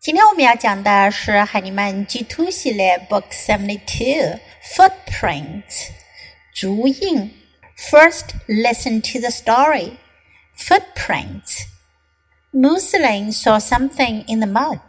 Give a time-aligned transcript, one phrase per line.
[0.00, 5.90] 今天我们要讲的是海尼曼 G Two Book Seventy Two Footprints，
[6.54, 7.30] 足印。
[7.76, 9.98] First, listen to the story.
[10.56, 11.66] Footprints.
[12.50, 14.80] Moosling saw something in the mud.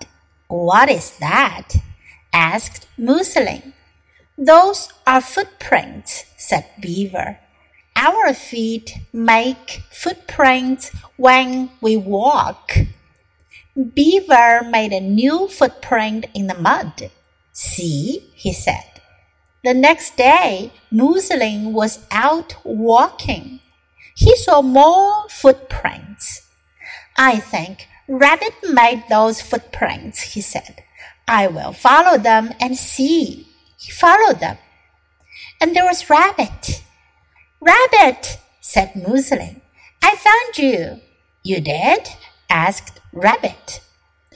[0.47, 1.75] What is that?
[2.31, 3.73] asked Moosling.
[4.37, 7.37] Those are footprints, said Beaver.
[7.97, 12.77] Our feet make footprints when we walk.
[13.75, 17.09] Beaver made a new footprint in the mud.
[17.53, 19.01] See, he said.
[19.63, 23.59] The next day, Moosling was out walking.
[24.15, 26.47] He saw more footprints.
[27.15, 30.83] I think Rabbit made those footprints, he said.
[31.27, 33.47] I will follow them and see.
[33.77, 34.57] He followed them.
[35.61, 36.83] And there was Rabbit.
[37.61, 39.61] Rabbit, said Moosling.
[40.01, 41.01] I found you.
[41.43, 42.09] You did?
[42.51, 43.79] Asked Rabbit.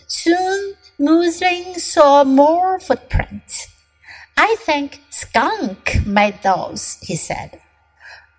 [0.07, 3.67] Soon Moosling saw more footprints.
[4.37, 7.59] I think Skunk made those, he said.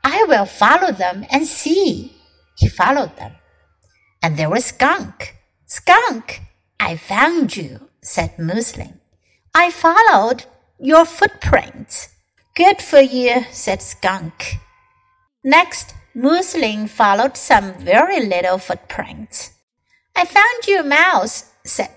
[0.03, 2.17] I will follow them and see.
[2.57, 3.33] He followed them.
[4.23, 5.37] And there was Skunk.
[5.67, 6.41] Skunk,
[6.81, 8.99] I found you, said Moosling.
[9.55, 10.47] I followed
[10.79, 12.09] your footprints.
[12.55, 14.57] Good for you, said Skunk.
[15.45, 19.53] Next, Moosling followed some very little footprints.
[20.17, 21.91] I found you, Mouse, said,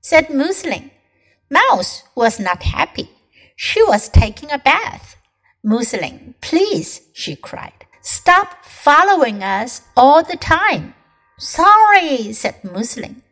[0.00, 0.92] said Moosling.
[1.50, 3.10] Mouse was not happy.
[3.56, 5.16] She was taking a bath.
[5.64, 10.94] Moosling, please, she cried, stop following us all the time.
[11.38, 13.22] Sorry, said Moosling.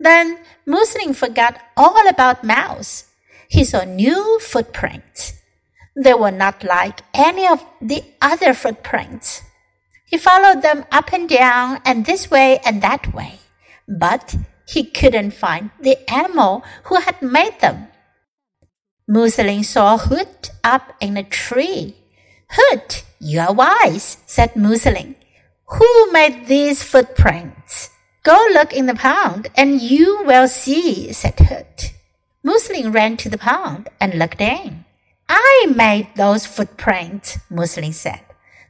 [0.00, 3.04] Then Moosling forgot all about Mouse.
[3.48, 5.34] He saw new footprints.
[5.94, 9.42] They were not like any of the other footprints.
[10.10, 13.40] He followed them up and down and this way and that way,
[13.86, 14.34] but
[14.66, 17.88] he couldn't find the animal who had made them.
[19.06, 21.94] Moosling saw Hoot up in a tree.
[22.50, 25.14] Hoot, you are wise, said Moosling.
[25.66, 27.90] Who made these footprints?
[28.22, 31.92] Go look in the pond and you will see, said Hoot.
[32.42, 34.86] Moosling ran to the pond and looked in.
[35.28, 38.20] I made those footprints, Moosling said.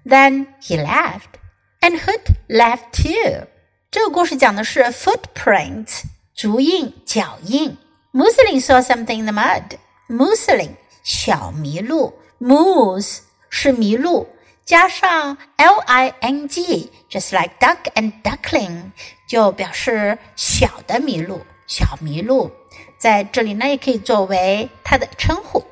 [0.05, 1.38] Then he laughed,
[1.81, 3.47] and Hoot left too.
[3.91, 6.03] 这个故事讲的是 footprints（
[6.34, 7.77] 足印、脚印。
[8.12, 9.78] Muslin saw something in the mud.
[10.09, 10.71] Muslin
[11.03, 13.19] 小麋鹿，moose
[13.49, 14.27] 是麋鹿，
[14.65, 18.91] 加上 l i n g，just like duck and duckling，
[19.28, 22.50] 就表示小的麋鹿，小麋鹿。
[22.99, 25.65] 在这里呢，也可以作为它的称呼。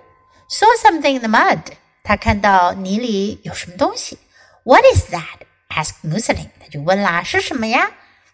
[0.48, 1.58] Saw something in the mud，
[2.04, 4.18] 他看到泥里有什么东西。
[4.64, 5.45] what is that?
[5.68, 7.90] asked Moosling，他就问啦，是什么呀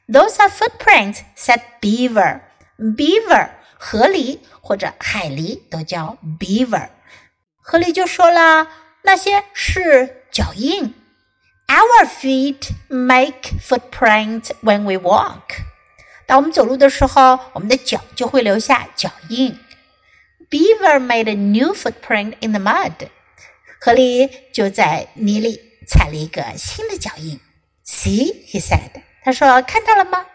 [0.08, 2.40] ？Those are footprints，said Beaver。
[2.78, 6.88] Beaver 河狸或者海狸都叫 Beaver。
[7.60, 8.68] 河狸就说了，
[9.02, 10.94] 那些是脚印。
[11.68, 15.62] Our feet make footprints when we walk。
[16.26, 19.58] 当我们走路的时候，我们的脚就会留下脚印。
[20.50, 23.08] Beaver made a new footprint in the mud。
[23.80, 27.40] 河狸就在泥里踩了一个新的脚印。
[27.84, 29.02] See, he said.
[29.24, 30.26] 他说看到了吗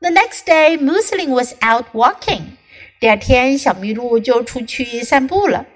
[0.00, 2.56] ？The next day, Moosling was out walking.
[3.00, 5.66] 第二天，小麋鹿就出去散步了。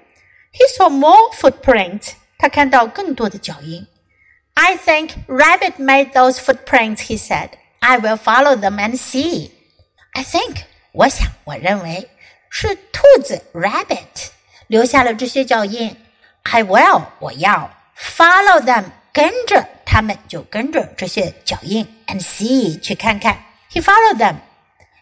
[0.53, 2.13] He saw more footprints.
[2.37, 3.87] 他看到更多的脚印。
[4.53, 7.07] I think Rabbit made those footprints.
[7.07, 7.51] He said.
[7.79, 9.51] I will follow them and see.
[10.13, 10.63] I think.
[10.91, 12.09] 我想，我认为
[12.49, 14.29] 是兔子 Rabbit
[14.67, 15.95] 留下了这些脚印。
[16.43, 17.05] I will.
[17.19, 17.71] 我要。
[18.01, 23.43] follow them，跟着他们就跟着这些脚印，and see 去看看。
[23.71, 24.37] He followed them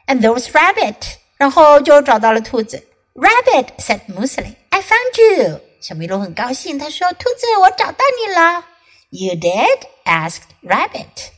[0.07, 0.95] and those rabbit，
[1.37, 2.85] 然后就找到了兔子。
[3.13, 8.65] Rabbit said Moosling, "I found you." 小麋鹿很高兴，他说：“兔子，我找到你了。
[9.11, 9.87] ”You You did?
[10.05, 11.31] asked Rabbit.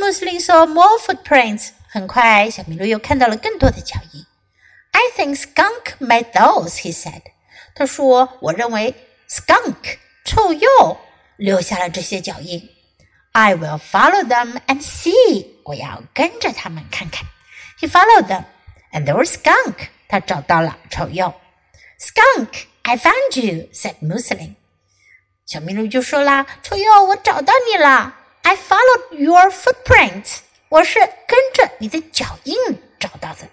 [0.00, 1.70] Moosling saw more footprints.
[1.90, 4.24] 很快，小麋鹿又看到了更多的脚印。
[4.92, 7.22] I think skunk made those, he said.
[7.80, 8.94] 他说：“我认为
[9.26, 9.96] skunk
[10.26, 10.98] 臭鼬
[11.38, 12.68] 留下了这些脚印。
[13.32, 17.24] I will follow them and see，我要跟着他们看看。
[17.80, 18.44] He followed them
[18.92, 21.32] and there was skunk，他找到了臭鼬。
[21.98, 24.56] Skunk，I found you，said Moosling。
[25.46, 28.14] 小麋鹿就说啦：臭鼬，我找到你了。
[28.42, 32.54] I followed your footprint，我是跟着你的脚印
[32.98, 33.48] 找到的。”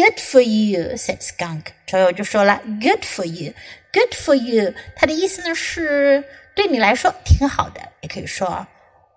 [0.00, 1.72] Good for you," said Skunk.
[1.86, 3.52] 所以我就说了，"Good for you,
[3.92, 6.24] good for you." 它的意思呢是
[6.54, 8.66] 对你来说挺好的，也可以说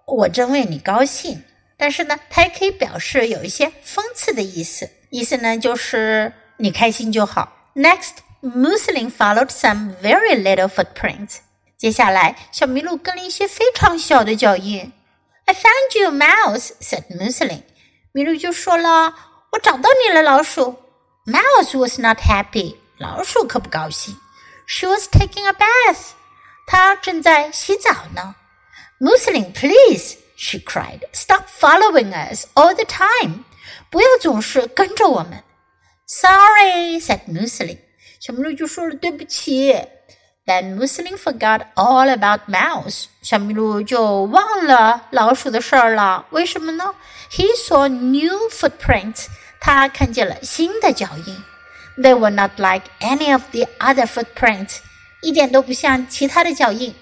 [0.05, 1.43] 我真为你高兴。
[1.77, 4.89] 但是呢，它也可以表示有一些讽刺的意思。
[5.09, 7.71] 意思呢，就是你开心就好。
[7.75, 11.37] Next, Muslin followed some very little footprints.
[11.77, 14.91] 接下来，小麋鹿跟了一些非常小的脚印。
[15.45, 17.61] I found you, mouse," said Muslin.
[18.13, 19.13] 麋鹿就说了
[19.53, 20.75] ：“我找到你了，老鼠。
[21.27, 24.17] Mouse was not happy，老鼠可不高兴。
[24.65, 26.13] She was taking a bath，
[26.65, 28.33] 她正在洗澡呢。
[28.99, 31.01] Moosling, please, she cried.
[31.13, 33.43] Stop following us all the time，
[33.91, 35.43] 不要总是跟着我们。
[36.07, 37.77] Sorry, said Moosling。
[38.19, 39.71] 小麋鹿就说了对不起。
[40.47, 43.05] Then Moosling forgot all about mouse。
[43.21, 46.25] 小麋鹿就忘了老鼠的事儿了。
[46.31, 46.95] 为什么呢
[47.31, 49.27] ？He saw new footprints。
[49.62, 51.42] 他看见了新的脚印。
[51.96, 54.76] They were not like any of the other footprints.
[55.20, 56.94] 一点都不像其他的脚印。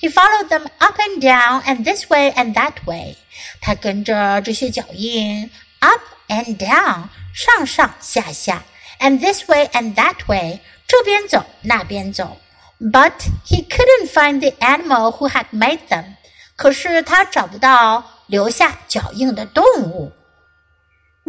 [0.00, 3.16] He followed them up and down and this way and that way.
[3.60, 7.04] 他跟着这些脚印 up and down
[7.34, 8.62] 上上下下
[9.00, 12.38] and this way and that way 这边走那边走。
[12.80, 16.16] but he couldn't find the animal who had made them.
[16.56, 20.12] 可是他找不到留下脚印的动物。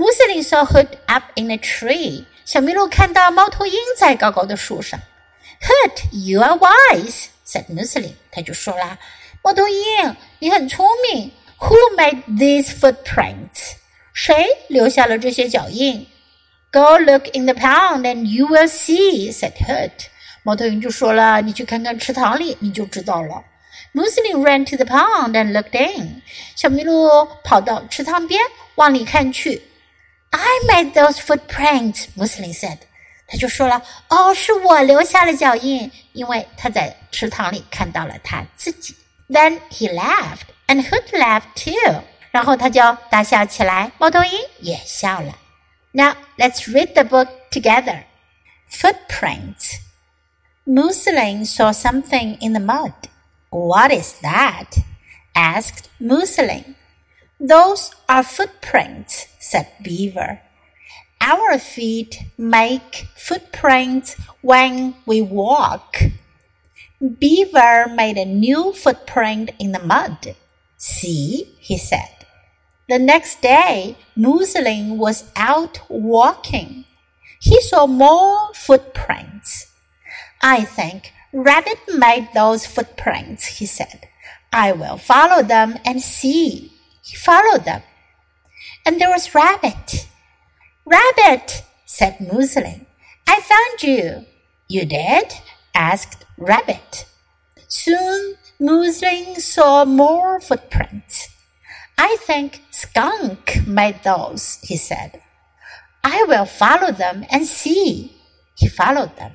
[0.03, 2.25] Moosling saw Hoot up in a tree.
[2.45, 4.99] 小麋鹿看到猫头鹰在高高的树上。
[5.61, 8.15] Hoot, you are wise," said Moosling.
[8.33, 8.99] 他就说啦，
[9.43, 11.31] 猫头鹰，你很聪明。
[11.61, 13.75] Who made these footprints?
[14.13, 16.09] 谁留下了这些脚印
[16.73, 20.07] ？Go look in the pond, and you will see," said Hoot.
[20.43, 23.45] 猫头鹰就说了，你去看看池塘里，你就知道了。
[23.95, 26.23] Moosling ran to the pond and looked in.
[26.57, 28.43] 小麋鹿跑到池塘边，
[28.75, 29.63] 往里看去。
[30.33, 32.79] I made those footprints,” Moosling said.
[33.29, 38.97] 他就说了：“哦，是我留下了脚印，因为他在池塘里看到了他自己。”
[39.29, 42.03] Then he laughed, and Hoot laughed too.
[42.31, 42.81] 然后他就
[43.11, 45.39] 大笑起来，猫头鹰也笑了。
[45.93, 48.05] Now let's read the book together.
[48.71, 49.77] Footprints.
[50.67, 52.93] Moosling saw something in the mud.
[53.51, 54.67] What is that?
[55.35, 56.75] asked Moosling.
[57.45, 60.41] Those are footprints, said Beaver.
[61.21, 66.01] Our feet make footprints when we walk.
[67.19, 70.37] Beaver made a new footprint in the mud.
[70.77, 72.27] See, he said.
[72.89, 76.85] The next day, Moosling was out walking.
[77.41, 79.67] He saw more footprints.
[80.41, 84.07] I think Rabbit made those footprints, he said.
[84.53, 86.72] I will follow them and see.
[87.03, 87.83] He followed them.
[88.87, 90.09] And there was Rabbit.
[90.85, 92.87] Rabbit, said Moosling.
[93.27, 94.27] I found you.
[94.69, 95.33] You did?
[95.75, 97.07] asked Rabbit.
[97.69, 101.29] Soon Moosling saw more footprints.
[101.99, 105.21] I think Skunk made those, he said.
[106.05, 108.17] I will follow them and see.
[108.57, 109.33] He followed them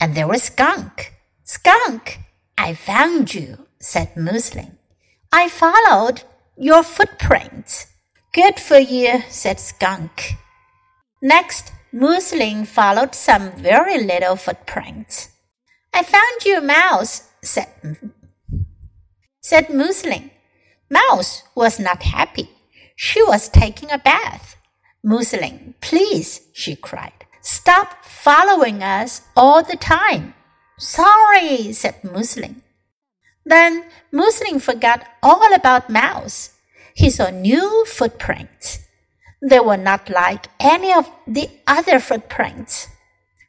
[0.00, 1.12] and there was Skunk.
[1.44, 2.20] Skunk,
[2.56, 4.78] I found you, said Moosling.
[5.30, 6.22] I followed
[6.56, 7.86] your footprints.
[8.32, 10.36] Good for you, said Skunk.
[11.22, 15.30] Next, Moosling followed some very little footprints.
[15.92, 17.68] I found you, Mouse, said,
[19.40, 20.30] said Moosling.
[20.88, 22.48] Mouse was not happy.
[22.94, 24.56] She was taking a bath.
[25.02, 27.24] Moosling, please, she cried.
[27.40, 30.34] Stop following us all the time.
[30.78, 32.62] Sorry, said Moosling.
[33.44, 36.50] Then Moosling forgot all about Mouse.
[36.94, 38.80] He saw new footprints.
[39.42, 42.88] They were not like any of the other footprints.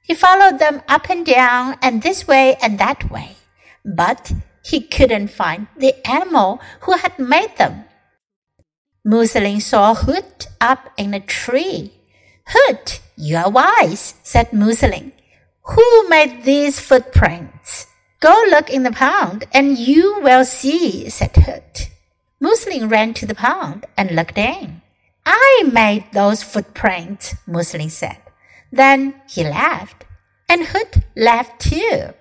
[0.04, 3.36] He followed them up and down and this way and that way,
[3.84, 4.32] but
[4.64, 7.86] he couldn't find the animal who had made them.
[9.04, 11.92] Moosling saw Hoot up in a tree.
[12.48, 15.12] Hoot, you are wise, said Moosling.
[15.64, 17.88] Who made these footprints?
[18.22, 21.90] Go look in the pond and you will see, said Hoot.
[22.40, 24.82] Moosling ran to the pond and looked in.
[25.26, 28.18] I made those footprints, Moosling said.
[28.72, 30.06] Then he laughed,
[30.48, 32.14] and Hoot laughed too.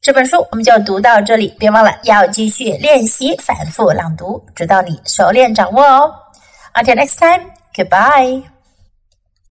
[0.00, 6.14] 这本书我们就读到这里，别忘了要继续练习反复朗读，直到你熟练掌握哦。
[6.74, 8.51] Until next time, goodbye.